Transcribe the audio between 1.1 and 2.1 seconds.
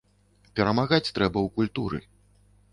трэба ў культуры.